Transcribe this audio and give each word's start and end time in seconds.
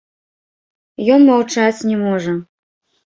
Ён 1.17 1.21
маўчаць 1.29 1.85
не 1.91 1.97
можа. 2.05 2.33